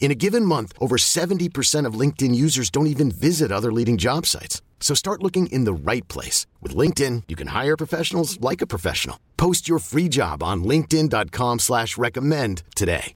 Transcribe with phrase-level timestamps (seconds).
[0.00, 4.24] In a given month, over 70% of LinkedIn users don't even visit other leading job
[4.24, 4.62] sites.
[4.80, 6.46] So start looking in the right place.
[6.62, 9.18] With LinkedIn, you can hire professionals like a professional.
[9.36, 13.14] Post your free job on linkedin.com slash recommend today.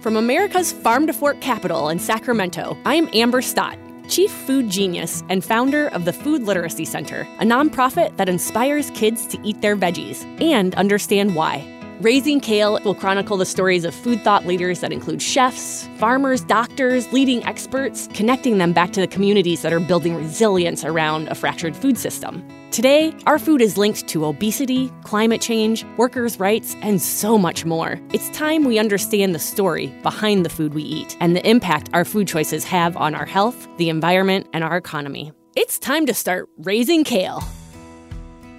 [0.00, 3.76] From America's farm to fork capital in Sacramento, I'm Amber Stott,
[4.08, 9.26] Chief Food Genius and founder of the Food Literacy Center, a nonprofit that inspires kids
[9.26, 11.75] to eat their veggies and understand why.
[12.00, 17.10] Raising Kale will chronicle the stories of food thought leaders that include chefs, farmers, doctors,
[17.10, 21.74] leading experts, connecting them back to the communities that are building resilience around a fractured
[21.74, 22.46] food system.
[22.70, 27.98] Today, our food is linked to obesity, climate change, workers' rights, and so much more.
[28.12, 32.04] It's time we understand the story behind the food we eat and the impact our
[32.04, 35.32] food choices have on our health, the environment, and our economy.
[35.54, 37.42] It's time to start raising kale.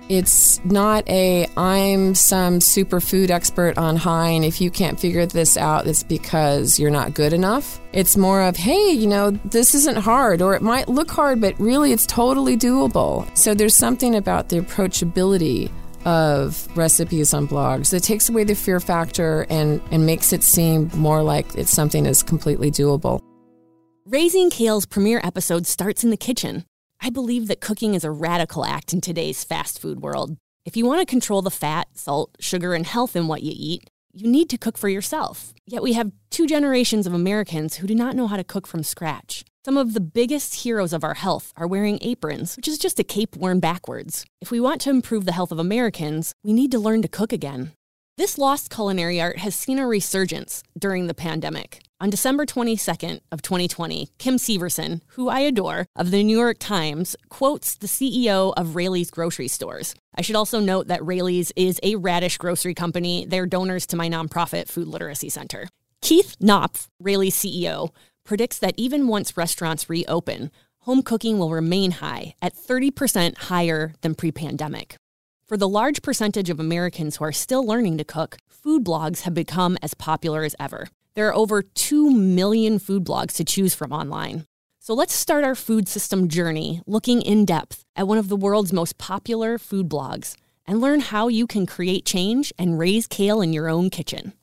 [0.09, 5.57] It's not a I'm some superfood expert on high, and if you can't figure this
[5.57, 7.81] out, it's because you're not good enough.
[7.91, 11.59] It's more of, hey, you know, this isn't hard, or it might look hard, but
[11.59, 13.27] really it's totally doable.
[13.37, 15.71] So there's something about the approachability
[16.05, 20.89] of recipes on blogs that takes away the fear factor and, and makes it seem
[20.93, 23.19] more like it's something that's completely doable.
[24.05, 26.63] Raising Kale's premiere episode starts in the kitchen.
[26.99, 30.37] I believe that cooking is a radical act in today's fast food world.
[30.65, 33.89] If you want to control the fat, salt, sugar, and health in what you eat,
[34.13, 35.53] you need to cook for yourself.
[35.65, 38.83] Yet we have two generations of Americans who do not know how to cook from
[38.83, 39.45] scratch.
[39.63, 43.03] Some of the biggest heroes of our health are wearing aprons, which is just a
[43.03, 44.25] cape worn backwards.
[44.41, 47.31] If we want to improve the health of Americans, we need to learn to cook
[47.31, 47.73] again.
[48.17, 51.81] This lost culinary art has seen a resurgence during the pandemic.
[51.99, 57.15] On December 22nd of 2020, Kim Severson, who I adore, of the New York Times,
[57.29, 59.95] quotes the CEO of Raley's grocery stores.
[60.13, 63.25] I should also note that Raley's is a radish grocery company.
[63.25, 65.69] They're donors to my nonprofit Food Literacy Center.
[66.03, 67.89] Keith Knopf, Raley's CEO,
[68.23, 74.13] predicts that even once restaurants reopen, home cooking will remain high at 30% higher than
[74.13, 74.97] pre-pandemic.
[75.47, 79.33] For the large percentage of Americans who are still learning to cook, food blogs have
[79.33, 80.89] become as popular as ever.
[81.17, 84.45] There are over 2 million food blogs to choose from online.
[84.79, 88.71] So let's start our food system journey looking in depth at one of the world's
[88.71, 90.35] most popular food blogs
[90.67, 94.33] and learn how you can create change and raise kale in your own kitchen.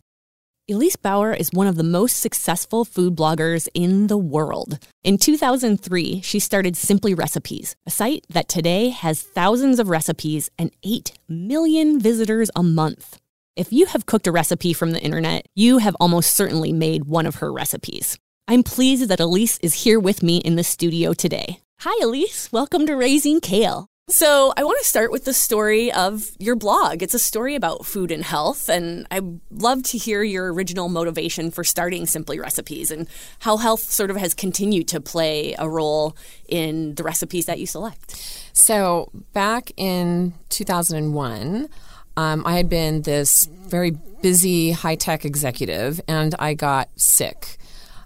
[0.69, 4.85] Elise Bauer is one of the most successful food bloggers in the world.
[5.05, 10.73] In 2003, she started Simply Recipes, a site that today has thousands of recipes and
[10.83, 13.21] 8 million visitors a month.
[13.57, 17.25] If you have cooked a recipe from the internet, you have almost certainly made one
[17.25, 18.19] of her recipes.
[18.49, 21.61] I'm pleased that Elise is here with me in the studio today.
[21.83, 22.51] Hi, Elise.
[22.51, 23.87] Welcome to Raising Kale.
[24.09, 27.01] So, I want to start with the story of your blog.
[27.01, 31.53] It's a story about food and health, and I'd love to hear your original motivation
[31.53, 36.17] for starting Simply Recipes and how health sort of has continued to play a role
[36.49, 38.17] in the recipes that you select.
[38.53, 41.69] So, back in 2001,
[42.17, 43.93] um, I had been this very
[44.23, 47.59] busy high tech executive, and I got sick.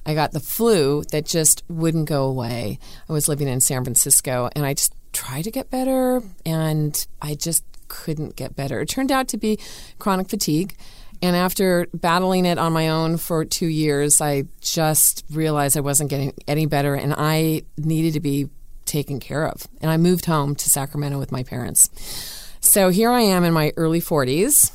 [0.06, 2.78] I got the flu that just wouldn't go away.
[3.08, 7.34] I was living in San Francisco, and I just tried to get better, and I
[7.34, 8.80] just couldn't get better.
[8.80, 9.58] It turned out to be
[9.98, 10.76] chronic fatigue.
[11.20, 16.10] And after battling it on my own for two years, I just realized I wasn't
[16.10, 18.48] getting any better and I needed to be
[18.84, 19.66] taken care of.
[19.80, 22.47] And I moved home to Sacramento with my parents.
[22.60, 24.72] So here I am in my early 40s.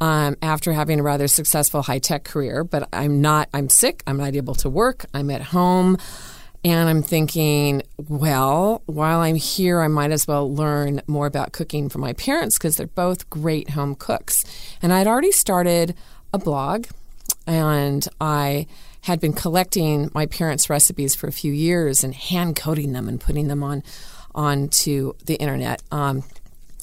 [0.00, 4.16] Um, after having a rather successful high tech career, but I'm not, I'm sick, I'm
[4.16, 5.96] not able to work, I'm at home.
[6.64, 11.88] And I'm thinking, well, while I'm here, I might as well learn more about cooking
[11.88, 14.44] from my parents because they're both great home cooks.
[14.80, 15.94] And I'd already started
[16.32, 16.86] a blog
[17.46, 18.66] and I
[19.02, 23.20] had been collecting my parents' recipes for a few years and hand coding them and
[23.20, 23.82] putting them on
[24.34, 25.82] onto the internet.
[25.90, 26.24] Um,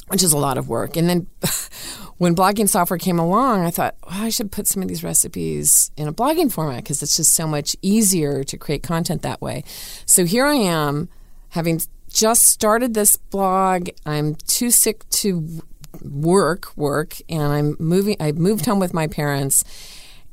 [0.09, 0.97] which is a lot of work.
[0.97, 1.27] And then
[2.17, 6.07] when blogging software came along, I thought I should put some of these recipes in
[6.07, 9.63] a blogging format because it's just so much easier to create content that way.
[10.05, 11.09] So here I am,
[11.49, 13.89] having just started this blog.
[14.05, 15.61] I'm too sick to
[16.03, 18.17] work, work, and I'm moving.
[18.19, 19.63] I moved home with my parents,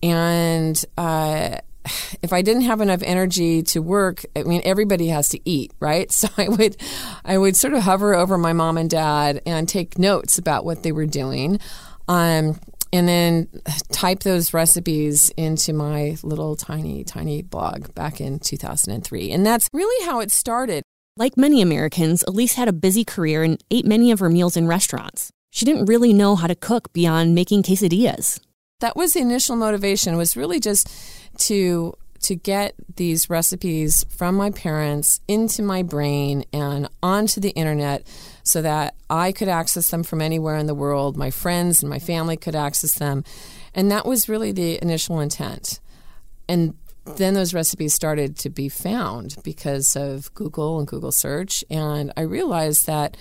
[0.03, 1.59] and uh,
[2.23, 6.11] if I didn't have enough energy to work, I mean, everybody has to eat, right?
[6.17, 6.77] So I would,
[7.27, 10.83] I would sort of hover over my mom and dad and take notes about what
[10.83, 11.61] they were doing.
[12.09, 12.59] Um,
[12.93, 13.49] and then
[13.93, 19.31] type those recipes into my little tiny, tiny blog back in 2003.
[19.31, 20.83] And that's really how it started.
[21.17, 24.67] Like many Americans, Elise had a busy career and ate many of her meals in
[24.67, 25.31] restaurants.
[25.51, 28.41] She didn't really know how to cook beyond making quesadillas.
[28.81, 30.91] That was the initial motivation was really just
[31.39, 38.07] to to get these recipes from my parents into my brain and onto the internet
[38.43, 41.17] so that I could access them from anywhere in the world.
[41.17, 43.23] My friends and my family could access them.
[43.75, 45.79] And that was really the initial intent.
[46.49, 46.75] And
[47.17, 51.65] then those recipes started to be found because of Google and Google search.
[51.71, 53.17] And I realized that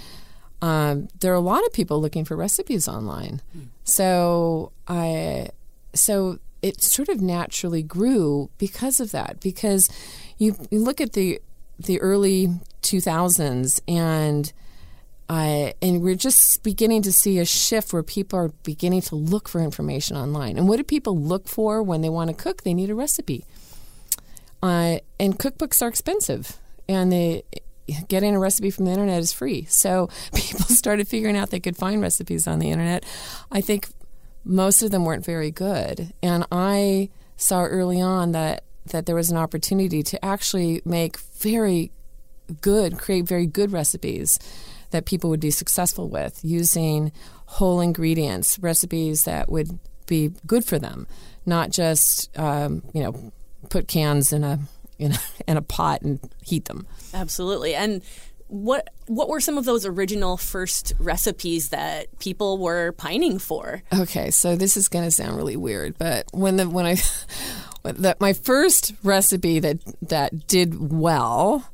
[0.65, 3.39] um, there are a lot of people looking for recipes online.
[3.83, 5.50] So I
[5.94, 9.39] so it sort of naturally grew because of that.
[9.41, 9.89] Because
[10.39, 11.39] you, you look at the
[11.77, 12.50] the early
[12.81, 14.51] 2000s and
[15.29, 19.47] uh, and we're just beginning to see a shift where people are beginning to look
[19.47, 20.57] for information online.
[20.57, 22.63] And what do people look for when they want to cook?
[22.63, 23.45] They need a recipe.
[24.63, 26.57] Uh, and cookbooks are expensive,
[26.89, 27.44] and they,
[28.08, 29.66] getting a recipe from the internet is free.
[29.66, 33.06] So people started figuring out they could find recipes on the internet.
[33.52, 33.88] I think
[34.44, 36.14] most of them weren't very good.
[36.22, 41.92] And I saw early on that, that there was an opportunity to actually make very
[42.62, 44.40] good, create very good recipes
[44.92, 47.12] that people would be successful with using
[47.48, 51.08] whole ingredients, recipes that would be good for them,
[51.46, 53.32] not just, um, you know,
[53.70, 54.60] put cans in a,
[55.00, 56.88] in a, in a pot and heat them.
[57.13, 57.75] Absolutely.
[57.75, 58.01] And
[58.47, 63.81] what what were some of those original first recipes that people were pining for?
[63.94, 66.97] Okay, so this is going to sound really weird, but when the when I
[67.83, 71.68] that my first recipe that that did well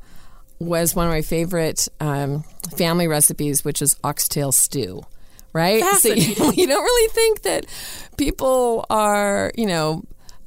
[0.59, 2.43] was one of my favorite um,
[2.75, 5.01] family recipes, which is oxtail stew.
[5.53, 7.65] Right, so you, you don't really think that
[8.15, 10.03] people are, you know,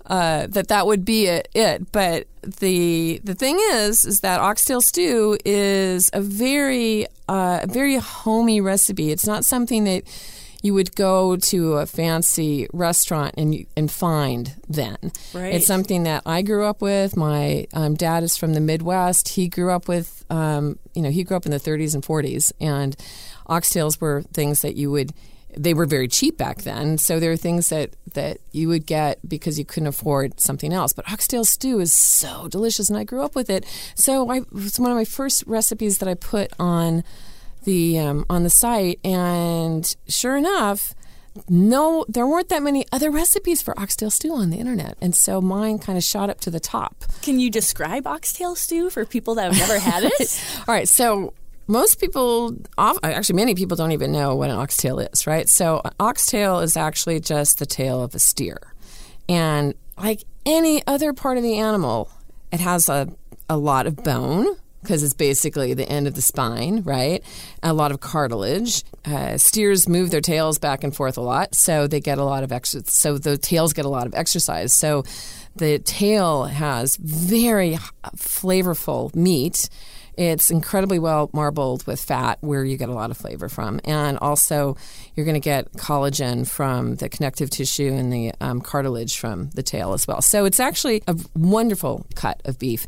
[0.06, 1.92] uh, that that would be it, it.
[1.92, 7.96] But the the thing is, is that oxtail stew is a very uh, a very
[7.96, 9.10] homey recipe.
[9.10, 10.04] It's not something that
[10.62, 14.96] you would go to a fancy restaurant and and find then.
[15.34, 15.54] Right.
[15.54, 17.16] It's something that I grew up with.
[17.16, 19.28] My um, dad is from the Midwest.
[19.28, 22.50] He grew up with, um, you know, he grew up in the 30s and 40s,
[22.60, 22.96] and
[23.46, 25.12] oxtails were things that you would
[25.56, 26.98] they were very cheap back then.
[26.98, 30.92] So there are things that, that you would get because you couldn't afford something else.
[30.92, 33.64] But oxtail stew is so delicious, and I grew up with it.
[33.94, 37.04] So I, it was one of my first recipes that I put on
[37.64, 40.94] the um, on the site, and sure enough.
[41.48, 45.40] No, there weren't that many other recipes for oxtail stew on the internet, and so
[45.40, 47.04] mine kind of shot up to the top.
[47.22, 50.40] Can you describe oxtail stew for people that have never had it?
[50.68, 51.34] All right, so
[51.66, 55.48] most people, actually, many people don't even know what an oxtail is, right?
[55.48, 58.58] So, oxtail is actually just the tail of a steer.
[59.28, 62.10] And like any other part of the animal,
[62.52, 63.08] it has a,
[63.48, 64.46] a lot of bone
[64.82, 67.24] because it's basically the end of the spine, right?
[67.62, 68.84] A lot of cartilage.
[69.06, 72.44] Uh, steers move their tails back and forth a lot, so they get a lot
[72.44, 72.92] of exercise.
[72.92, 74.74] So the tails get a lot of exercise.
[74.74, 75.04] So
[75.56, 77.78] the tail has very
[78.14, 79.70] flavorful meat
[80.16, 83.80] it's incredibly well marbled with fat, where you get a lot of flavor from.
[83.84, 84.76] And also,
[85.14, 89.62] you're going to get collagen from the connective tissue and the um, cartilage from the
[89.62, 90.22] tail as well.
[90.22, 92.86] So it's actually a wonderful cut of beef.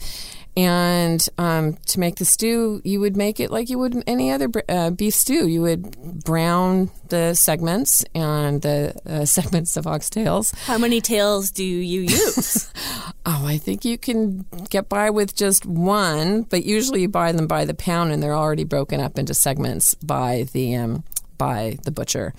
[0.56, 4.50] And um, to make the stew, you would make it like you would any other
[4.70, 5.46] uh, beef stew.
[5.46, 10.54] You would brown the segments and the uh, segments of oxtails.
[10.64, 12.72] How many tails do you use?
[13.26, 17.46] oh, I think you can get by with just one, but usually you buy them
[17.46, 21.04] by the pound and they're already broken up into segments by the um,
[21.36, 22.32] by the butcher.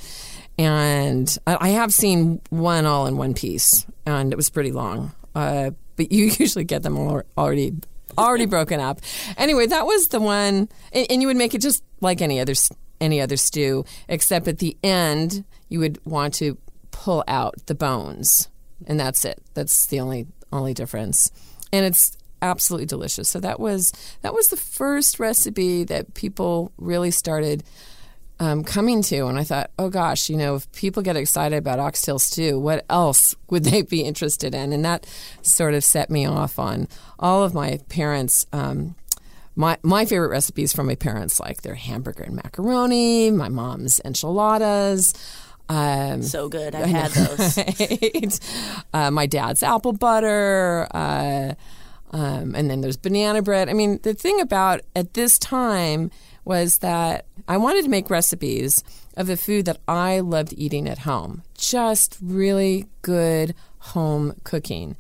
[0.57, 5.11] And I have seen one all in one piece, and it was pretty long.
[5.35, 6.97] Uh, but you usually get them
[7.37, 7.75] already
[8.17, 8.99] already broken up.
[9.37, 12.53] Anyway, that was the one, and, and you would make it just like any other
[12.99, 16.57] any other stew, except at the end you would want to
[16.91, 18.49] pull out the bones,
[18.85, 19.41] and that's it.
[19.53, 21.31] That's the only only difference,
[21.71, 23.29] and it's absolutely delicious.
[23.29, 27.63] So that was that was the first recipe that people really started
[28.39, 29.27] um, coming to.
[29.27, 32.85] And I thought, oh gosh, you know, if people get excited about oxtail stew, what
[32.89, 34.73] else would they be interested in?
[34.73, 35.05] And that
[35.41, 36.87] sort of set me off on
[37.19, 38.45] all of my parents.
[38.53, 38.95] Um,
[39.55, 45.15] my, my favorite recipes from my parents, like their hamburger and macaroni, my mom's enchiladas.
[45.67, 46.75] Um, so good.
[46.75, 47.57] I've had those.
[47.79, 48.39] Right?
[48.93, 50.87] Uh, my dad's apple butter.
[50.91, 51.55] Uh,
[52.11, 53.67] um, and then there's banana bread.
[53.67, 56.11] I mean, the thing about at this time
[56.47, 58.83] was that I wanted to make recipes
[59.17, 61.43] of the food that I loved eating at home.
[61.57, 64.95] Just really good home cooking.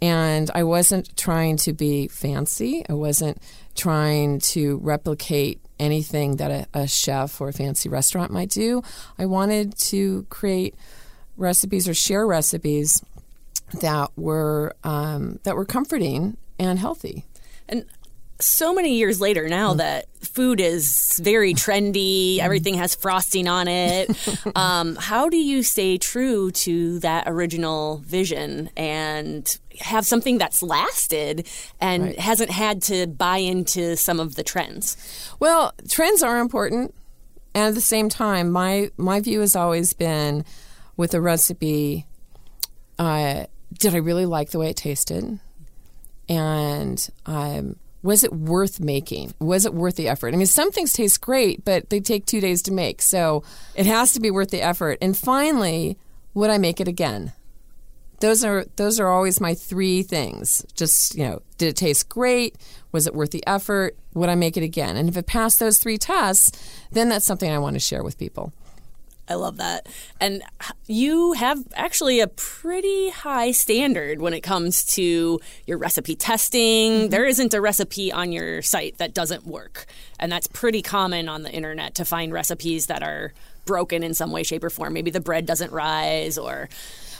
[0.00, 2.84] And I wasn't trying to be fancy.
[2.88, 3.42] I wasn't
[3.74, 8.82] trying to replicate anything that a, a, chef or a fancy restaurant might do.
[9.18, 10.74] I wanted to create
[11.36, 13.02] recipes or share recipes
[13.80, 17.26] that were um, that were comforting and healthy.
[17.68, 17.84] And
[18.40, 19.78] so many years later now mm.
[19.78, 22.40] that food is very trendy, mm.
[22.40, 24.10] everything has frosting on it.
[24.56, 31.46] um, how do you stay true to that original vision and have something that's lasted
[31.80, 32.18] and right.
[32.18, 34.96] hasn't had to buy into some of the trends?
[35.40, 36.94] Well, trends are important.
[37.54, 40.44] And at the same time, my, my view has always been
[40.96, 42.06] with a recipe
[42.98, 45.38] uh, did I really like the way it tasted?
[46.28, 49.34] And um, was it worth making?
[49.40, 50.34] Was it worth the effort?
[50.34, 53.02] I mean, some things taste great, but they take two days to make.
[53.02, 53.42] So
[53.74, 54.98] it has to be worth the effort.
[55.02, 55.98] And finally,
[56.34, 57.32] would I make it again?
[58.20, 60.64] Those are those are always my three things.
[60.74, 62.56] Just you know, did it taste great?
[62.90, 63.96] Was it worth the effort?
[64.14, 64.96] Would I make it again?
[64.96, 66.50] And if it passed those three tests,
[66.90, 68.52] then that's something I want to share with people.
[69.28, 69.88] I love that.
[70.20, 70.42] And
[70.86, 76.92] you have actually a pretty high standard when it comes to your recipe testing.
[76.92, 77.08] Mm-hmm.
[77.08, 79.86] There isn't a recipe on your site that doesn't work.
[80.18, 83.32] And that's pretty common on the internet to find recipes that are
[83.64, 84.94] broken in some way, shape, or form.
[84.94, 86.68] Maybe the bread doesn't rise or.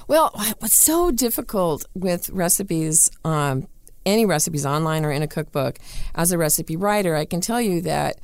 [0.09, 3.69] Well, what's so difficult with recipes, um,
[4.07, 5.79] any recipes online or in a cookbook,
[6.15, 8.19] as a recipe writer, I can tell you that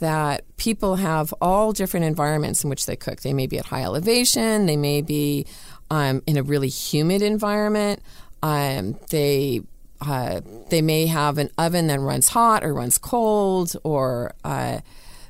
[0.00, 3.20] that people have all different environments in which they cook.
[3.20, 5.46] They may be at high elevation, they may be
[5.90, 8.00] um, in a really humid environment.
[8.42, 9.62] Um, they
[10.00, 10.40] uh,
[10.70, 14.80] they may have an oven that runs hot or runs cold, or uh,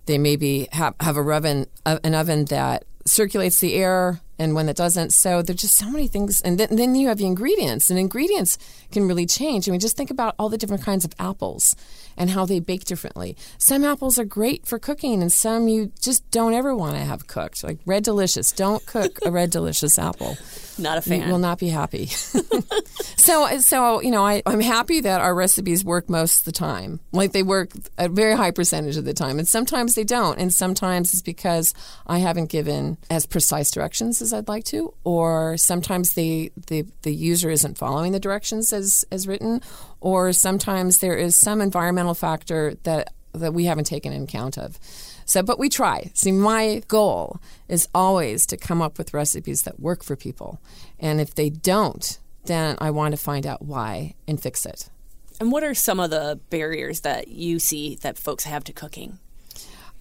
[0.06, 4.68] they maybe have, have a oven, uh, an oven that circulates the air and when
[4.68, 5.12] it doesn't.
[5.12, 6.40] So there's just so many things.
[6.40, 8.58] And then, then you have the ingredients, and ingredients
[8.92, 9.68] can really change.
[9.68, 11.74] I mean, just think about all the different kinds of apples
[12.17, 13.37] and how they bake differently.
[13.59, 17.26] Some apples are great for cooking, and some you just don't ever want to have
[17.26, 17.64] cooked.
[17.64, 20.37] Like Red Delicious, don't cook a Red Delicious apple.
[20.81, 21.23] Not a fan.
[21.23, 22.07] You will not be happy.
[23.17, 27.00] so, so you know, I, I'm happy that our recipes work most of the time.
[27.12, 30.52] Like they work a very high percentage of the time, and sometimes they don't, and
[30.52, 31.75] sometimes it's because
[32.07, 37.14] I haven't given as precise directions as I'd like to, or sometimes the the, the
[37.14, 39.61] user isn't following the directions as as written,
[40.00, 44.78] or sometimes there is some environmental factor that that we haven't taken in account of.
[45.25, 46.11] So, but we try.
[46.14, 47.38] See, my goal
[47.69, 50.61] is always to come up with recipes that work for people.
[50.99, 54.90] And if they don't, then I want to find out why and fix it.
[55.38, 59.21] And what are some of the barriers that you see that folks have to cooking?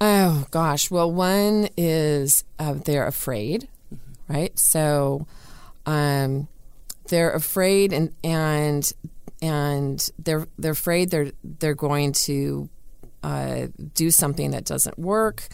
[0.02, 0.90] Oh, gosh.
[0.90, 4.34] Well, one is uh, they're afraid, mm-hmm.
[4.34, 4.58] right?
[4.58, 5.28] So
[5.86, 6.48] um,
[7.10, 8.92] they're afraid and, and
[9.42, 12.70] and they're they're afraid they're they're going to
[13.24, 15.48] uh, do something that doesn't work.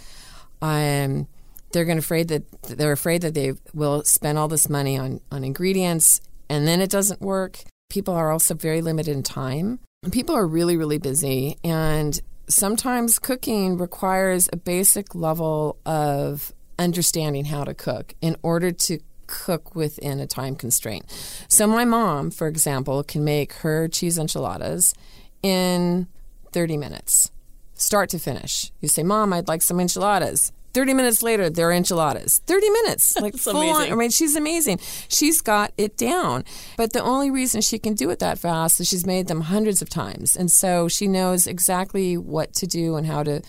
[0.62, 1.28] Um,
[1.72, 5.44] they're going afraid that they're afraid that they will spend all this money on on
[5.44, 7.60] ingredients and then it doesn't work.
[7.90, 9.80] People are also very limited in time.
[10.12, 17.64] People are really really busy and sometimes cooking requires a basic level of understanding how
[17.64, 21.06] to cook in order to cook within a time constraint.
[21.48, 24.94] So my mom, for example, can make her cheese enchiladas
[25.42, 26.08] in
[26.52, 27.32] 30 minutes
[27.76, 28.72] start to finish.
[28.82, 30.52] You say, Mom, I'd like some enchiladas.
[30.74, 32.42] 30 minutes later, they're enchiladas.
[32.48, 33.16] 30 minutes.
[33.22, 33.92] Like full amazing.
[33.92, 33.92] on.
[33.94, 34.80] I mean, she's amazing.
[35.08, 36.44] She's got it down.
[36.76, 39.82] But the only reason she can do it that fast is she's made them hundreds
[39.82, 40.36] of times.
[40.36, 43.42] And so she knows exactly what to do and how to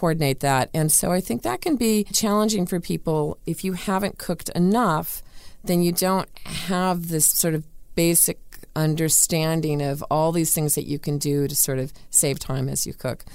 [0.00, 0.70] coordinate that.
[0.72, 5.22] And so I think that can be challenging for people if you haven't cooked enough,
[5.62, 7.64] then you don't have this sort of
[7.94, 8.38] basic
[8.74, 12.86] understanding of all these things that you can do to sort of save time as
[12.86, 13.26] you cook.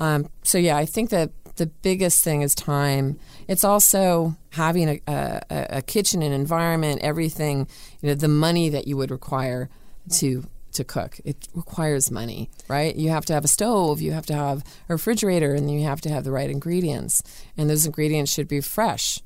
[0.00, 3.16] Um, so yeah, I think that the biggest thing is time.
[3.46, 5.42] It's also having a, a,
[5.78, 7.68] a kitchen and environment, everything,
[8.00, 9.68] you know, the money that you would require
[10.14, 11.18] to to cook.
[11.24, 12.94] It requires money, right?
[12.94, 16.00] You have to have a stove, you have to have a refrigerator, and you have
[16.02, 17.22] to have the right ingredients.
[17.56, 19.20] And those ingredients should be fresh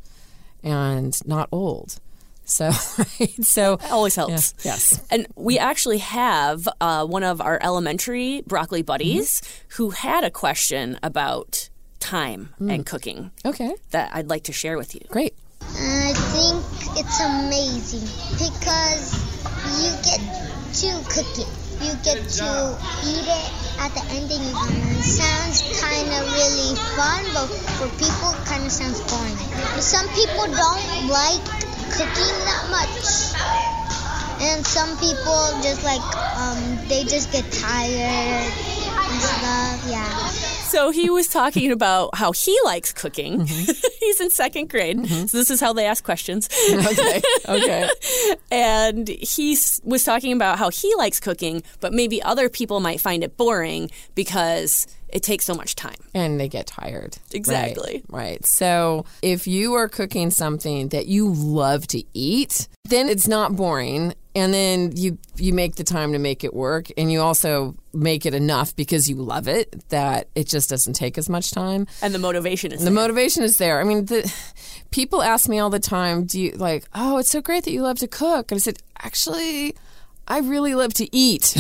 [0.63, 2.01] and not old.
[2.45, 2.67] So,
[2.99, 3.45] right?
[3.45, 4.55] So always helps.
[4.65, 5.05] Yeah, yes.
[5.11, 9.75] And we actually have uh, one of our elementary broccoli buddies mm-hmm.
[9.77, 11.69] who had a question about
[12.01, 12.73] time mm.
[12.73, 13.31] and cooking.
[13.45, 13.75] Okay.
[13.91, 15.01] That I'd like to share with you.
[15.09, 15.35] Great.
[15.63, 18.07] I think it's amazing
[18.39, 19.35] because
[19.81, 20.54] you get
[20.85, 21.49] to cook it.
[21.81, 24.43] You get to eat it at the end, ending.
[24.43, 27.49] It sounds kind of really fun, but
[27.79, 29.37] for people, it kind of sounds boring.
[29.81, 31.45] Some people don't like
[31.91, 33.74] cooking that much.
[34.47, 36.03] And some people just like,
[36.37, 38.53] um, they just get tired
[39.09, 40.55] and stuff, yeah.
[40.75, 43.41] So he was talking about how he likes cooking.
[43.41, 43.73] Mm-hmm.
[44.01, 44.99] He's in second grade.
[44.99, 45.27] Mm-hmm.
[45.27, 46.49] So this is how they ask questions.
[46.71, 47.23] okay.
[47.49, 47.89] Okay.
[48.51, 53.23] and he was talking about how he likes cooking, but maybe other people might find
[53.23, 55.95] it boring because it takes so much time.
[56.13, 57.17] And they get tired.
[57.33, 58.03] Exactly.
[58.09, 58.47] Right, right.
[58.47, 64.15] So if you are cooking something that you love to eat, then it's not boring.
[64.37, 68.27] And then you you make the time to make it work and you also make
[68.27, 71.87] it enough because you love it that it just doesn't take as much time.
[72.03, 72.95] And the motivation is the there.
[72.95, 73.81] motivation is there.
[73.81, 74.33] I mean the
[74.91, 77.83] people ask me all the time, do you like, oh, it's so great that you
[77.83, 78.51] love to cook.
[78.51, 79.77] And I said, actually
[80.27, 81.55] I really love to eat.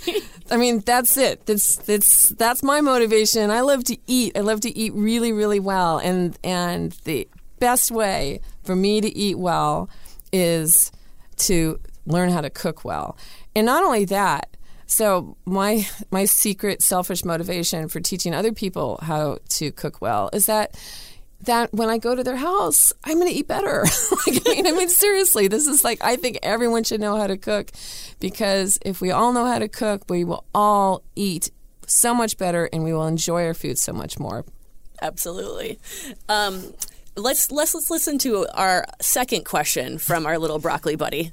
[0.50, 1.46] I mean, that's it.
[1.46, 3.50] That's that's that's my motivation.
[3.50, 4.36] I love to eat.
[4.36, 5.98] I love to eat really, really well.
[5.98, 9.90] And and the best way for me to eat well
[10.32, 10.92] is
[11.38, 13.16] to learn how to cook well.
[13.54, 19.38] And not only that, so my my secret selfish motivation for teaching other people how
[19.50, 20.74] to cook well is that
[21.42, 23.84] that when I go to their house, I'm going to eat better.
[24.26, 27.28] like, I, mean, I mean, seriously, this is like, I think everyone should know how
[27.28, 27.70] to cook
[28.18, 31.52] because if we all know how to cook, we will all eat
[31.86, 34.44] so much better and we will enjoy our food so much more.
[35.00, 35.78] Absolutely.
[36.28, 36.74] Um,
[37.16, 41.32] let's, let's, let's listen to our second question from our little broccoli buddy.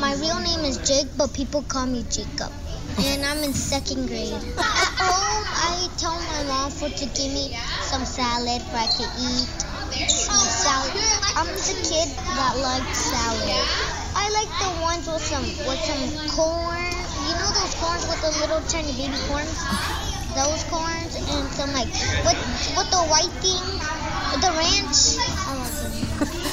[0.00, 2.50] My real name is Jake, but people call me Jacob
[2.98, 4.32] and I'm in second grade.
[4.58, 9.10] At home, I tell my mom for to give me some salad for I can
[9.20, 9.48] eat.
[10.10, 10.92] Salad.
[11.36, 13.64] I'm the kid that likes salad.
[14.14, 16.04] I like the ones with some with some
[16.34, 16.90] corn.
[17.26, 19.54] You know those corns with the little tiny baby corns?
[20.34, 21.90] Those corns and some like
[22.26, 22.38] with
[22.76, 23.64] with the white thing,
[24.40, 26.46] the ranch.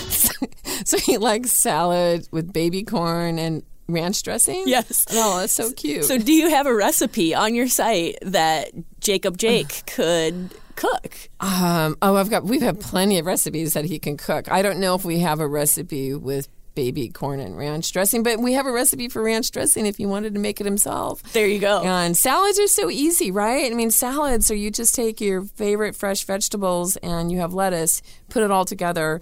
[0.92, 4.64] so he likes salad with baby corn and ranch dressing?
[4.66, 5.06] Yes.
[5.12, 6.06] Oh, that's so cute.
[6.06, 8.72] So, do you have a recipe on your site that
[9.02, 11.30] Jacob Jake could cook?
[11.42, 12.46] Um, oh, I've got.
[12.46, 14.50] We've had plenty of recipes that he can cook.
[14.50, 18.40] I don't know if we have a recipe with baby corn and ranch dressing, but
[18.40, 21.22] we have a recipe for ranch dressing if you wanted to make it himself.
[21.34, 21.82] There you go.
[21.82, 23.70] And salads are so easy, right?
[23.72, 28.04] I mean, salads, are you just take your favorite fresh vegetables and you have lettuce,
[28.30, 29.22] put it all together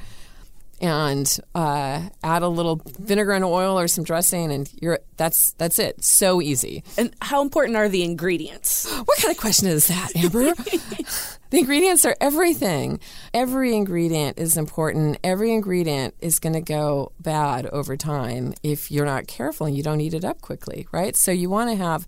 [0.82, 5.80] and uh, add a little vinegar and oil or some dressing, and you're that's that's
[5.80, 6.04] it.
[6.04, 6.84] So easy.
[6.98, 8.92] And how important are the ingredients?
[9.06, 10.54] What kind of question is that, Amber?
[11.50, 13.00] the ingredients are everything.
[13.34, 15.18] Every ingredient is important.
[15.24, 19.84] Every ingredient is going to go bad over time if you're not careful and you
[19.84, 21.16] don't eat it up quickly, right?
[21.16, 22.06] So you want to have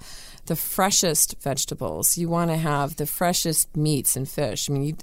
[0.47, 2.17] the freshest vegetables.
[2.17, 4.69] You want to have the freshest meats and fish.
[4.69, 4.95] I mean, you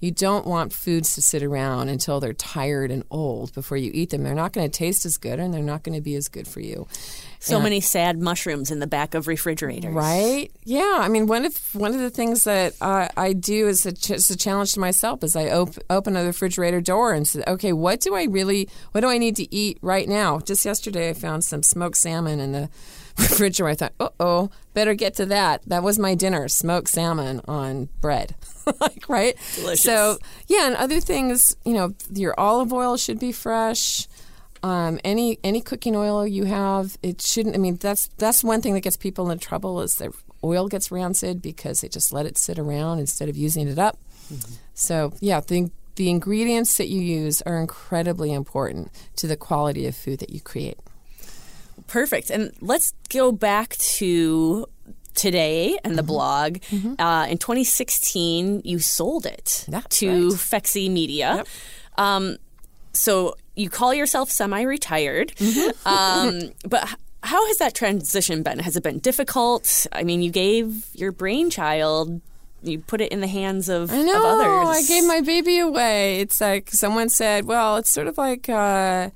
[0.00, 4.10] you don't want foods to sit around until they're tired and old before you eat
[4.10, 4.22] them.
[4.22, 6.48] They're not going to taste as good, and they're not going to be as good
[6.48, 6.86] for you.
[7.42, 10.48] So and, many sad mushrooms in the back of refrigerators, right?
[10.62, 14.14] Yeah, I mean, one of one of the things that uh, I do as a,
[14.14, 17.72] as a challenge to myself is I op- open a refrigerator door and say, okay,
[17.72, 20.38] what do I really, what do I need to eat right now?
[20.38, 22.70] Just yesterday, I found some smoked salmon in the
[23.18, 23.68] refrigerator.
[23.70, 25.62] I thought, uh oh, better get to that.
[25.66, 28.36] That was my dinner: smoked salmon on bread.
[28.80, 29.36] like right.
[29.56, 29.82] Delicious.
[29.82, 34.06] So yeah, and other things, you know, your olive oil should be fresh.
[34.62, 37.54] Um, any any cooking oil you have, it shouldn't.
[37.54, 40.12] I mean, that's that's one thing that gets people in trouble is their
[40.44, 43.98] oil gets rancid because they just let it sit around instead of using it up.
[44.32, 44.54] Mm-hmm.
[44.74, 49.96] So yeah, the the ingredients that you use are incredibly important to the quality of
[49.96, 50.78] food that you create.
[51.86, 52.30] Perfect.
[52.30, 54.66] And let's go back to
[55.14, 56.06] today and the mm-hmm.
[56.06, 56.52] blog.
[56.70, 57.00] Mm-hmm.
[57.00, 60.38] Uh, in 2016, you sold it That's to right.
[60.38, 61.36] Fexy Media.
[61.36, 61.48] Yep.
[61.98, 62.36] Um,
[62.92, 65.88] so you call yourself semi-retired, mm-hmm.
[65.88, 66.88] um, but
[67.22, 68.58] how has that transition been?
[68.58, 69.86] Has it been difficult?
[69.92, 72.20] I mean, you gave your brainchild
[72.64, 74.84] you put it in the hands of, I know, of others.
[74.84, 76.20] I gave my baby away.
[76.20, 79.10] It's like someone said, well, it's sort of like uh,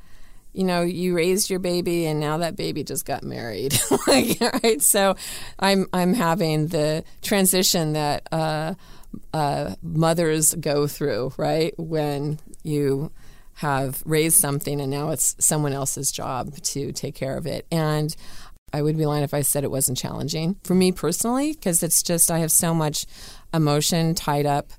[0.57, 3.79] you know, you raised your baby and now that baby just got married.
[4.07, 4.81] like, right?
[4.81, 5.14] So
[5.59, 8.75] I'm I'm having the transition that uh,
[9.35, 11.75] uh, mothers go through, right?
[11.79, 13.12] When you
[13.57, 17.66] have raised something and now it's someone else's job to take care of it.
[17.71, 18.14] And
[18.73, 22.03] I would be lying if I said it wasn't challenging for me personally, because it's
[22.03, 23.07] just I have so much
[23.55, 24.73] emotion tied up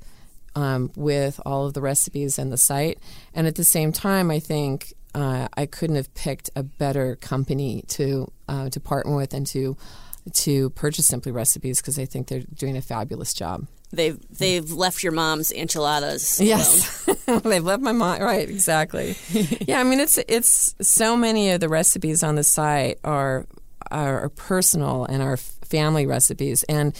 [0.56, 3.00] um, with all of the recipes and the site.
[3.34, 7.84] And at the same time, I think uh, I couldn't have picked a better company
[7.90, 9.76] to uh, to partner with and to
[10.34, 13.66] to purchase Simply Recipes because I think they're doing a fabulous job.
[13.91, 16.41] They've they've left your mom's enchiladas.
[16.41, 17.06] Yes,
[17.43, 18.21] they've left my mom.
[18.21, 19.15] Right, exactly.
[19.62, 23.45] yeah, I mean it's it's so many of the recipes on the site are
[23.89, 26.93] are personal and are family recipes, and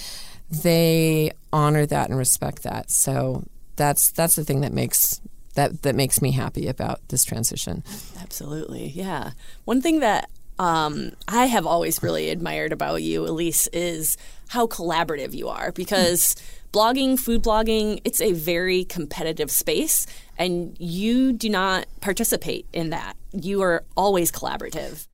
[0.50, 2.90] they honor that and respect that.
[2.90, 3.44] So
[3.76, 5.20] that's that's the thing that makes
[5.56, 7.84] that that makes me happy about this transition.
[8.22, 9.32] Absolutely, yeah.
[9.66, 14.18] One thing that um, I have always really admired about you, Elise, is
[14.50, 16.36] how collaborative you are because
[16.72, 20.06] blogging, food blogging, it's a very competitive space
[20.38, 23.16] and you do not participate in that.
[23.34, 25.08] You are always collaborative.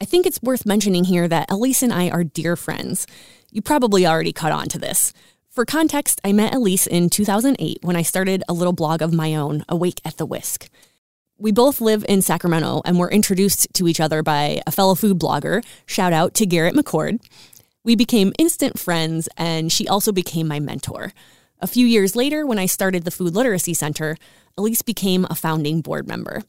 [0.00, 3.06] I think it's worth mentioning here that Elise and I are dear friends.
[3.50, 5.12] You probably already caught on to this.
[5.50, 9.34] For context, I met Elise in 2008 when I started a little blog of my
[9.34, 10.68] own, Awake at the Whisk.
[11.40, 15.20] We both live in Sacramento and were introduced to each other by a fellow food
[15.20, 15.64] blogger.
[15.86, 17.20] Shout out to Garrett McCord.
[17.84, 21.12] We became instant friends, and she also became my mentor.
[21.60, 24.16] A few years later, when I started the Food Literacy Center,
[24.56, 26.42] Elise became a founding board member.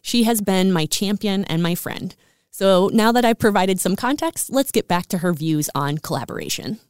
[0.00, 2.16] She has been my champion and my friend.
[2.50, 6.80] So now that I've provided some context, let's get back to her views on collaboration.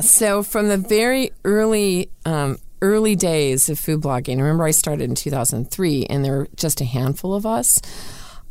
[0.00, 5.14] So, from the very early um, early days of food blogging, remember I started in
[5.14, 7.80] 2003, and there were just a handful of us.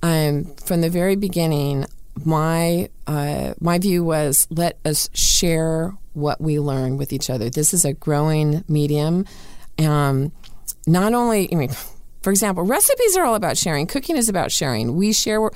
[0.03, 1.85] Um, from the very beginning,
[2.23, 7.49] my uh, my view was let us share what we learn with each other.
[7.49, 9.25] This is a growing medium.
[9.79, 10.31] Um,
[10.87, 11.71] not only, I mean,
[12.21, 13.87] for example, recipes are all about sharing.
[13.87, 14.95] Cooking is about sharing.
[14.95, 15.49] We share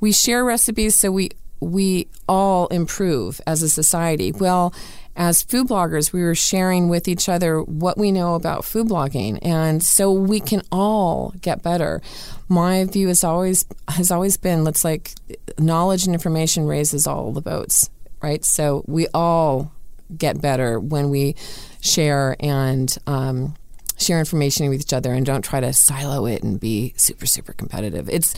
[0.00, 1.30] we share recipes so we
[1.60, 4.32] we all improve as a society.
[4.32, 4.74] Well,
[5.16, 9.38] as food bloggers, we were sharing with each other what we know about food blogging,
[9.42, 12.00] and so we can all get better.
[12.48, 15.12] My view has always has always been let's like
[15.58, 17.90] knowledge and information raises all the boats,
[18.22, 18.44] right?
[18.44, 19.72] So we all
[20.16, 21.36] get better when we
[21.80, 23.54] share and um,
[23.98, 27.52] share information with each other and don't try to silo it and be super super
[27.52, 28.08] competitive.
[28.08, 28.34] It's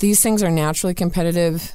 [0.00, 1.72] these things are naturally competitive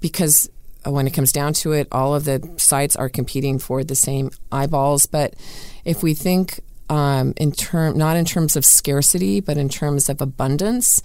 [0.00, 0.50] because
[0.84, 4.30] when it comes down to it, all of the sites are competing for the same
[4.50, 5.06] eyeballs.
[5.06, 5.34] But
[5.84, 10.20] if we think um, in term, not in terms of scarcity, but in terms of
[10.20, 11.02] abundance,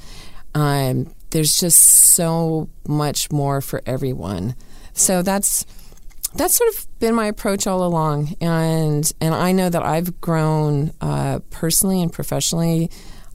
[0.55, 4.55] um, there's just so much more for everyone.
[4.93, 5.65] So that's
[6.35, 10.91] that's sort of been my approach all along, and and I know that I've grown
[10.99, 12.89] uh, personally and professionally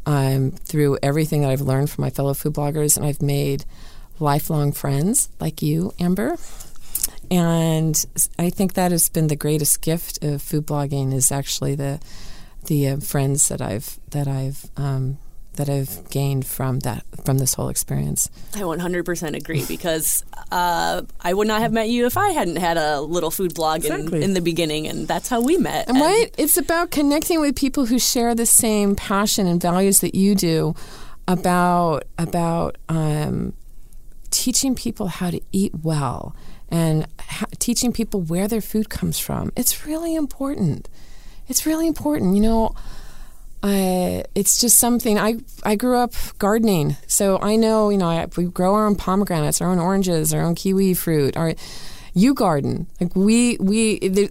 [0.06, 3.64] um, through everything that I've learned from my fellow food bloggers, and I've made
[4.18, 6.36] lifelong friends like you, Amber.
[7.30, 8.04] And
[8.38, 12.00] I think that has been the greatest gift of food blogging is actually the
[12.66, 15.18] the uh, friends that I've that I've um,
[15.54, 18.30] that I've gained from that from this whole experience.
[18.54, 22.76] I 100% agree because uh, I would not have met you if I hadn't had
[22.76, 24.18] a little food blog exactly.
[24.18, 25.88] in, in, the beginning, and that's how we met.
[25.88, 30.14] And right, it's about connecting with people who share the same passion and values that
[30.14, 30.74] you do
[31.28, 33.52] about about um,
[34.32, 36.34] teaching people how to eat well
[36.68, 39.52] and ha- teaching people where their food comes from.
[39.54, 40.88] It's really important.
[41.48, 42.34] It's really important.
[42.34, 42.74] You know,
[43.62, 48.26] uh, it's just something I I grew up gardening, so I know you know I,
[48.36, 51.36] we grow our own pomegranates, our own oranges, our own kiwi fruit.
[51.36, 51.54] Our
[52.14, 54.30] you garden like we we the,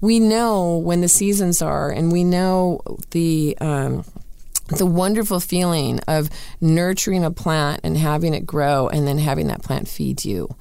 [0.00, 3.56] we know when the seasons are, and we know the.
[3.60, 4.04] Um,
[4.68, 6.28] the wonderful feeling of
[6.60, 10.54] nurturing a plant and having it grow and then having that plant feed you.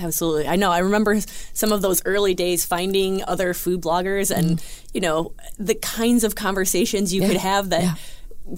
[0.00, 0.46] Absolutely.
[0.46, 0.70] I know.
[0.70, 1.20] I remember
[1.52, 4.80] some of those early days finding other food bloggers and, mm.
[4.94, 7.28] you know, the kinds of conversations you yeah.
[7.28, 7.82] could have that.
[7.82, 7.94] Yeah.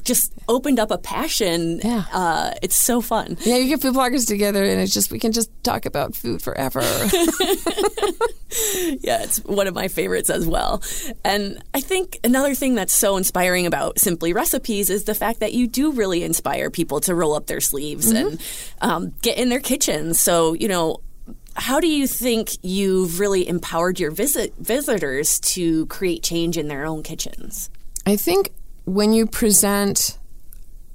[0.04, 1.80] Just opened up a passion.
[1.84, 3.36] Yeah, uh, it's so fun.
[3.40, 6.42] Yeah, you get food bloggers together, and it's just we can just talk about food
[6.42, 6.80] forever.
[9.00, 10.82] yeah, it's one of my favorites as well.
[11.24, 15.52] And I think another thing that's so inspiring about Simply Recipes is the fact that
[15.52, 18.28] you do really inspire people to roll up their sleeves mm-hmm.
[18.28, 18.42] and
[18.80, 20.20] um, get in their kitchens.
[20.20, 21.00] So you know,
[21.54, 26.86] how do you think you've really empowered your visit visitors to create change in their
[26.86, 27.70] own kitchens?
[28.06, 28.50] I think
[28.84, 30.18] when you present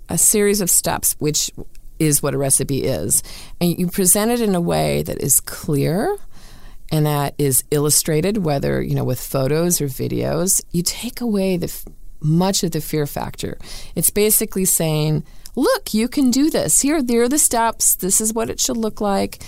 [0.10, 1.52] a series of steps, which
[2.00, 3.23] is what a recipe is,
[3.60, 6.17] and you present it in a way that is clear
[6.91, 10.63] and that is illustrated, whether you know with photos or videos.
[10.71, 11.73] You take away the
[12.21, 13.58] much of the fear factor.
[13.95, 15.23] It's basically saying,
[15.56, 16.82] "Look, you can do this.
[16.82, 17.95] Here, there are the steps.
[17.95, 19.43] This is what it should look like."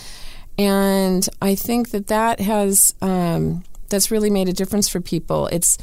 [0.58, 5.47] And I think that that has um, that's really made a difference for people.
[5.47, 5.78] It's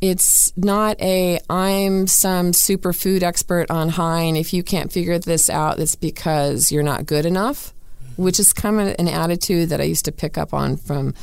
[0.00, 5.50] it's not a I'm some superfood expert on high, and if you can't figure this
[5.50, 7.74] out, it's because you're not good enough,
[8.16, 11.14] which is kind of an attitude that I used to pick up on from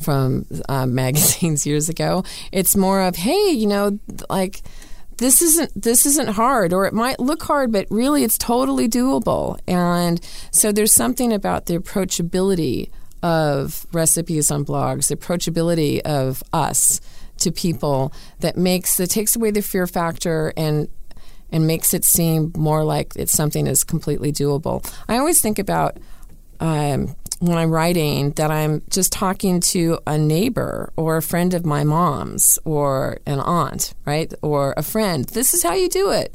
[0.00, 2.24] from uh, magazines years ago.
[2.50, 3.98] It's more of hey, you know,
[4.30, 4.62] like
[5.18, 9.58] this isn't this isn't hard or it might look hard but really it's totally doable
[9.66, 12.90] and so there's something about the approachability
[13.22, 17.00] of recipes on blogs the approachability of us
[17.38, 20.88] to people that makes that takes away the fear factor and
[21.50, 24.84] and makes it seem more like it's something that's completely doable.
[25.08, 25.98] I always think about
[26.58, 31.64] um, when I'm writing that I'm just talking to a neighbor or a friend of
[31.64, 34.32] my mom's or an aunt, right?
[34.42, 35.26] Or a friend.
[35.26, 36.34] This is how you do it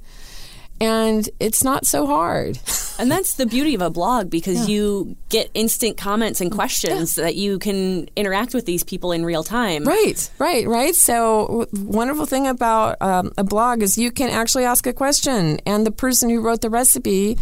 [0.80, 2.60] and it's not so hard.
[2.98, 4.76] And that's the beauty of a blog because yeah.
[4.76, 7.26] you get instant comments and questions yeah.
[7.26, 9.86] that you can interact with these people in real time.
[9.86, 10.94] Right, right, right.
[10.96, 15.86] So, wonderful thing about um, a blog is you can actually ask a question, and
[15.86, 17.38] the person who wrote the recipe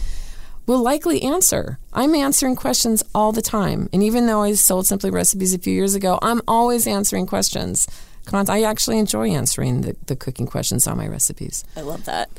[0.67, 1.79] will likely answer.
[1.93, 3.89] I'm answering questions all the time.
[3.93, 7.87] And even though I sold Simply Recipes a few years ago, I'm always answering questions.
[8.33, 11.63] I actually enjoy answering the, the cooking questions on my recipes.
[11.75, 12.29] I love that.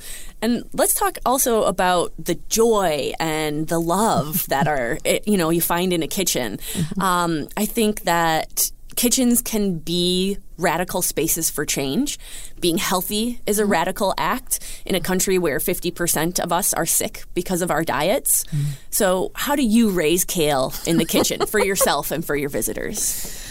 [0.41, 5.51] And let's talk also about the joy and the love that are, eh, you know,
[5.51, 6.59] you find in a kitchen.
[6.59, 7.01] Mm-hmm.
[7.01, 12.19] Um, I think that kitchens can be radical spaces for change.
[12.61, 13.73] Being healthy is a mm-hmm.
[13.73, 18.45] radical act in a country where 50% of us are sick because of our diets.
[18.45, 18.73] Mm-hmm.
[18.91, 23.45] So, how do you raise kale in the kitchen for yourself and for your visitors?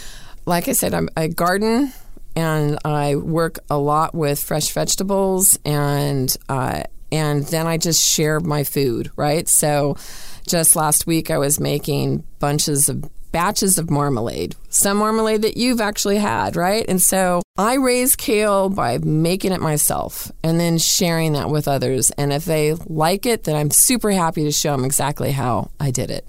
[0.45, 1.93] Like I said, I'm, I garden
[2.37, 8.39] and I work a lot with fresh vegetables and uh, and then I just share
[8.39, 9.47] my food, right?
[9.47, 9.97] So
[10.45, 15.81] just last week I was making bunches of batches of marmalade, some marmalade that you've
[15.81, 16.85] actually had, right?
[16.87, 22.11] And so I raise kale by making it myself and then sharing that with others.
[22.11, 25.89] And if they like it, then I'm super happy to show them exactly how I
[25.89, 26.27] did it.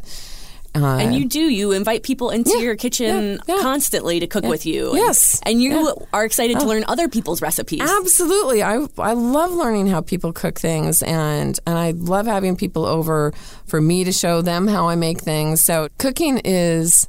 [0.75, 1.41] Uh, and you do.
[1.41, 3.63] You invite people into yeah, your kitchen yeah, yeah.
[3.63, 4.95] constantly to cook with you.
[4.95, 5.41] Yes.
[5.41, 6.61] And, and you are excited oh.
[6.61, 7.81] to learn other people's recipes.
[7.81, 8.63] Absolutely.
[8.63, 13.33] I, I love learning how people cook things, and, and I love having people over
[13.67, 15.65] for me to show them how I make things.
[15.65, 17.09] So cooking is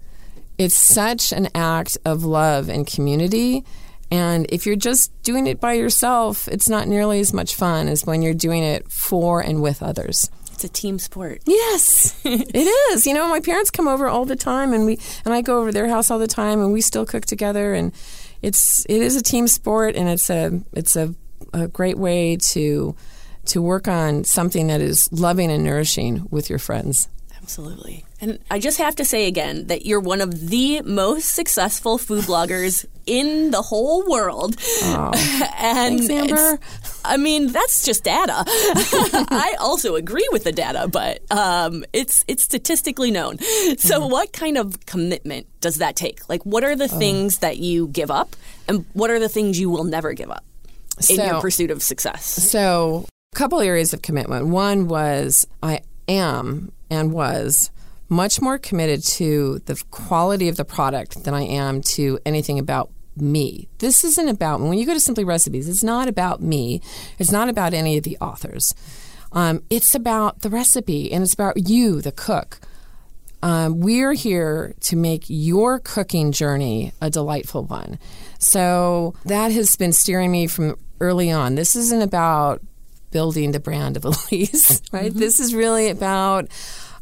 [0.58, 3.64] it's such an act of love and community.
[4.12, 8.06] And if you're just doing it by yourself, it's not nearly as much fun as
[8.06, 10.30] when you're doing it for and with others.
[10.60, 11.42] It's a team sport.
[11.46, 13.08] Yes, it is.
[13.08, 15.72] You know, my parents come over all the time, and we and I go over
[15.72, 17.74] their house all the time, and we still cook together.
[17.74, 17.94] And
[18.42, 21.16] it's it is a team sport, and it's a it's a,
[21.54, 22.94] a great way to
[23.46, 27.08] to work on something that is loving and nourishing with your friends.
[27.42, 28.04] Absolutely.
[28.22, 32.26] And I just have to say again that you're one of the most successful food
[32.26, 34.56] bloggers in the whole world.
[34.84, 35.12] Oh,
[35.58, 36.60] and thanks, Amber.
[37.06, 38.44] I mean, that's just data.
[38.46, 43.40] I also agree with the data, but um, it's it's statistically known.
[43.78, 44.12] So, mm.
[44.12, 46.28] what kind of commitment does that take?
[46.28, 47.00] Like, what are the oh.
[47.00, 48.36] things that you give up,
[48.68, 50.44] and what are the things you will never give up
[51.10, 52.26] in so, your pursuit of success?
[52.26, 54.48] So, a couple areas of commitment.
[54.48, 57.72] One was I am and was
[58.10, 62.90] much more committed to the quality of the product than I am to anything about
[63.16, 63.68] me.
[63.78, 65.70] This isn't about when you go to Simply Recipes.
[65.70, 66.82] It's not about me.
[67.20, 68.74] It's not about any of the authors.
[69.32, 72.60] Um, it's about the recipe and it's about you, the cook.
[73.42, 78.00] Um, we're here to make your cooking journey a delightful one.
[78.38, 81.56] So that has been steering me from early on.
[81.56, 82.62] This isn't about
[83.12, 85.12] building the brand of Elise, right?
[85.12, 85.20] Mm-hmm.
[85.20, 86.50] This is really about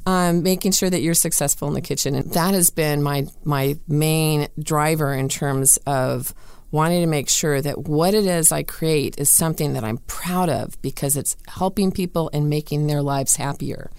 [0.07, 3.77] um, making sure that you're successful in the kitchen, and that has been my my
[3.89, 6.33] main driver in terms of
[6.71, 10.47] wanting to make sure that what it is I create is something that I'm proud
[10.47, 13.91] of because it's helping people and making their lives happier.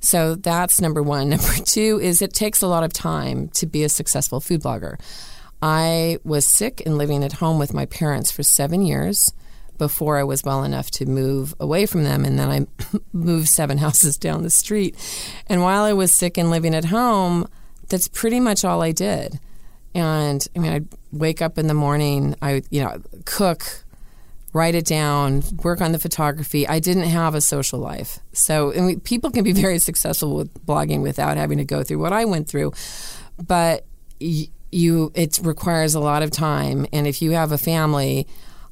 [0.00, 1.28] So that's number one.
[1.30, 5.00] Number two is it takes a lot of time to be a successful food blogger.
[5.62, 9.32] I was sick and living at home with my parents for seven years
[9.80, 12.26] before I was well enough to move away from them.
[12.26, 12.66] And then I
[13.12, 14.94] moved seven houses down the street.
[15.46, 17.48] And while I was sick and living at home,
[17.88, 19.40] that's pretty much all I did.
[19.94, 23.84] And I mean, I'd wake up in the morning, I, you know, cook
[24.52, 26.66] write it down, work on the photography.
[26.66, 28.18] I didn't have a social life.
[28.32, 32.12] So we, people can be very successful with blogging without having to go through what
[32.12, 32.72] I went through.
[33.38, 33.86] But
[34.18, 36.86] you, it requires a lot of time.
[36.92, 38.26] And if you have a family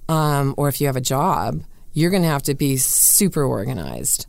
[0.08, 4.26] um, or if you have a job, you're going to have to be super organized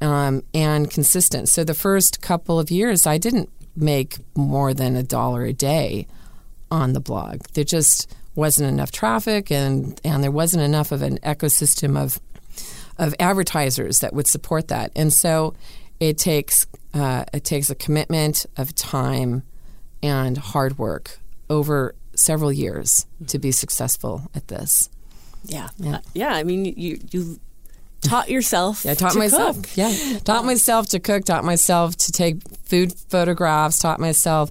[0.00, 1.48] um, and consistent.
[1.48, 6.06] So the first couple of years, I didn't make more than a dollar a day
[6.70, 7.42] on the blog.
[7.54, 12.20] There just wasn't enough traffic, and and there wasn't enough of an ecosystem of
[12.98, 14.90] of advertisers that would support that.
[14.96, 15.54] And so
[16.00, 19.42] it takes uh, it takes a commitment of time
[20.02, 24.88] and hard work over several years to be successful at this.
[25.48, 25.96] Yeah, yeah.
[25.96, 27.40] Uh, yeah I mean, you you
[28.02, 28.84] taught yourself.
[28.84, 29.56] Yeah, I taught myself.
[29.56, 29.76] Cook.
[29.76, 31.24] Yeah, taught myself to cook.
[31.24, 33.78] Taught myself to take food photographs.
[33.78, 34.50] Taught myself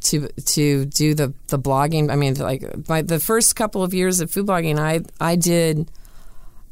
[0.00, 2.10] to to do the the blogging.
[2.10, 5.90] I mean, like my the first couple of years of food blogging, I I did.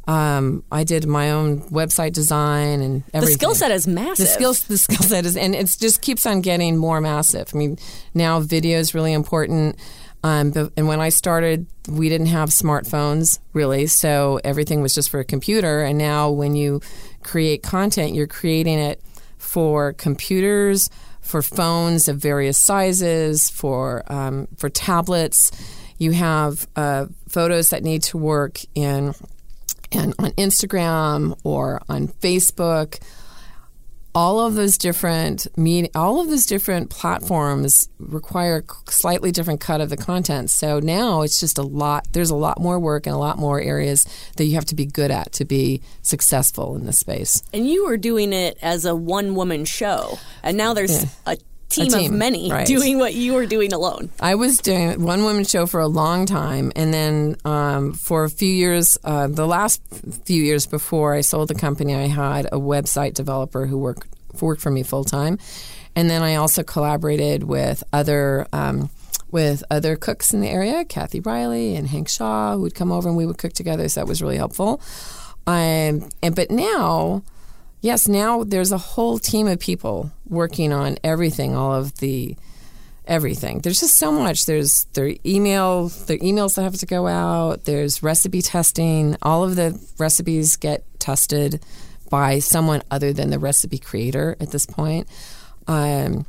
[0.07, 3.21] Um, I did my own website design and everything.
[3.21, 4.25] The skill set is massive.
[4.25, 7.51] The skill, the skill set is, and it just keeps on getting more massive.
[7.53, 7.79] I mean,
[8.15, 9.77] now video is really important.
[10.25, 15.21] Um, and when I started, we didn't have smartphones really, so everything was just for
[15.21, 15.83] a computer.
[15.83, 16.81] And now, when you
[17.23, 19.01] create content, you're creating it
[19.39, 25.53] for computers, for phones of various sizes, for um, for tablets.
[25.99, 29.15] You have uh, photos that need to work in
[29.93, 33.01] and on Instagram or on Facebook
[34.15, 39.81] all of those different meet, all of those different platforms require a slightly different cut
[39.81, 40.51] of the content.
[40.51, 42.09] So now it's just a lot.
[42.13, 44.87] There's a lot more work and a lot more areas that you have to be
[44.87, 47.43] good at to be successful in this space.
[47.53, 51.09] And you were doing it as a one woman show, and now there's yeah.
[51.27, 51.37] a
[51.69, 52.67] Team, team, of many right.
[52.67, 54.09] doing what you were doing alone.
[54.21, 58.31] I was doing one woman show for a long time, and then um, for a
[58.31, 59.83] few years, uh, the last
[60.25, 64.09] few years before I sold the company, I had a website developer who worked
[64.41, 65.39] worked for me full time,
[65.95, 68.47] and then I also collaborated with other.
[68.53, 68.91] Um,
[69.31, 73.11] with other cooks in the area, Kathy Riley and Hank Shaw, who would come over
[73.11, 73.87] and we would cook together.
[73.91, 74.81] So that was really helpful.
[75.47, 77.23] Um, and but now,
[77.81, 82.37] yes, now there's a whole team of people working on everything, all of the
[83.07, 83.61] everything.
[83.61, 84.47] There's just so much.
[84.47, 87.65] There's their email, their emails that have to go out.
[87.65, 89.17] There's recipe testing.
[89.23, 91.65] All of the recipes get tested
[92.11, 95.09] by someone other than the recipe creator at this point.
[95.67, 96.27] Um,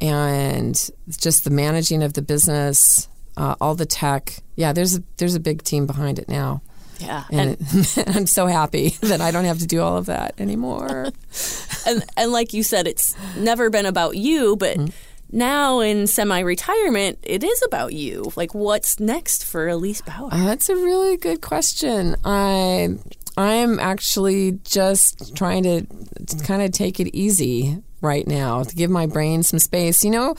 [0.00, 4.36] and just the managing of the business, uh, all the tech.
[4.56, 6.62] Yeah, there's a, there's a big team behind it now.
[7.02, 7.56] Yeah, and,
[7.96, 11.06] and I'm so happy that I don't have to do all of that anymore.
[11.86, 14.76] and and like you said, it's never been about you, but.
[14.76, 14.90] Mm-hmm.
[15.34, 18.30] Now in semi-retirement, it is about you.
[18.36, 20.28] Like, what's next for Elise Bauer?
[20.30, 22.16] Uh, that's a really good question.
[22.22, 22.98] I
[23.36, 25.86] I'm actually just trying to,
[26.26, 30.04] to kind of take it easy right now to give my brain some space.
[30.04, 30.36] You know,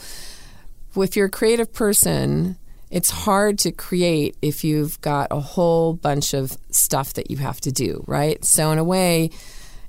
[0.95, 2.57] if you're a creative person,
[2.93, 7.59] it's hard to create if you've got a whole bunch of stuff that you have
[7.61, 8.45] to do, right?
[8.45, 9.31] So, in a way,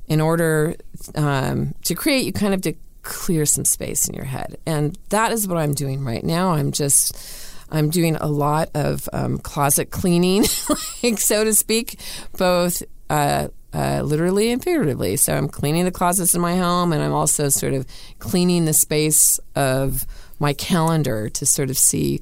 [0.08, 0.74] in order
[1.14, 4.56] um, to create, you kind of have to clear some space in your head.
[4.64, 6.52] And that is what I'm doing right now.
[6.52, 7.14] I'm just.
[7.70, 10.44] I'm doing a lot of um, closet cleaning,
[11.02, 11.98] like so to speak,
[12.38, 15.16] both uh, uh, literally and figuratively.
[15.16, 17.86] So I'm cleaning the closets in my home, and I'm also sort of
[18.18, 20.06] cleaning the space of
[20.38, 22.20] my calendar to sort of see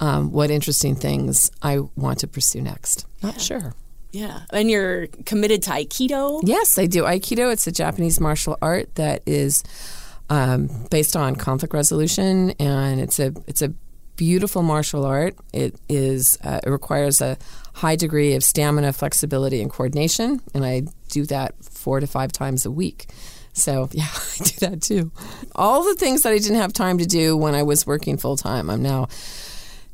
[0.00, 3.06] um, what interesting things I want to pursue next.
[3.22, 3.40] Not yeah.
[3.40, 3.74] sure.
[4.12, 4.40] Yeah.
[4.52, 6.40] And you're committed to Aikido?
[6.44, 7.04] Yes, I do.
[7.04, 9.62] Aikido, it's a Japanese martial art that is
[10.28, 13.72] um, based on conflict resolution, and it's a it's a
[14.16, 15.34] beautiful martial art.
[15.52, 17.36] It is uh, it requires a
[17.74, 22.64] high degree of stamina, flexibility, and coordination, and I do that four to five times
[22.64, 23.06] a week.
[23.52, 25.12] So yeah, I do that too.
[25.54, 28.36] All the things that I didn't have time to do when I was working full
[28.36, 29.08] time, I'm now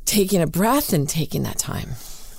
[0.07, 1.89] taking a breath and taking that time.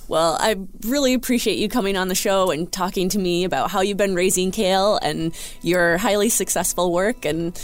[0.09, 3.81] Well, I really appreciate you coming on the show and talking to me about how
[3.81, 7.55] you've been raising kale and your highly successful work and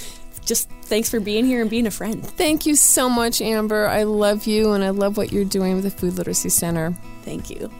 [0.45, 2.23] just thanks for being here and being a friend.
[2.23, 3.87] Thank you so much, Amber.
[3.87, 6.95] I love you and I love what you're doing with the Food Literacy Center.
[7.23, 7.71] Thank you.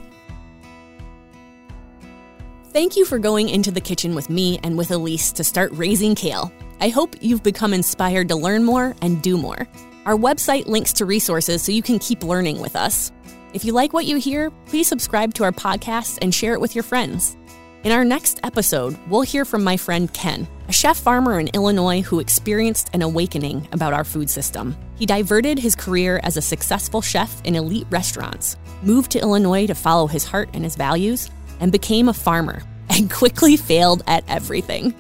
[2.69, 6.15] Thank you for going into the kitchen with me and with Elise to start raising
[6.15, 6.51] kale.
[6.81, 9.67] I hope you've become inspired to learn more and do more.
[10.05, 13.11] Our website links to resources so you can keep learning with us.
[13.53, 16.75] If you like what you hear, please subscribe to our podcast and share it with
[16.75, 17.35] your friends.
[17.83, 22.01] In our next episode, we'll hear from my friend Ken, a chef farmer in Illinois
[22.01, 24.75] who experienced an awakening about our food system.
[24.95, 29.73] He diverted his career as a successful chef in elite restaurants, moved to Illinois to
[29.73, 34.93] follow his heart and his values, and became a farmer, and quickly failed at everything.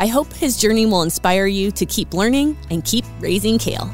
[0.00, 3.88] I hope his journey will inspire you to keep learning and keep raising kale.